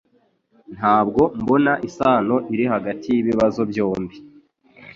Ntabwo 0.75 1.21
mbona 1.41 1.73
isano 1.87 2.35
iri 2.53 2.65
hagati 2.73 3.07
yibibazo 3.15 3.61
byombi 3.71 4.15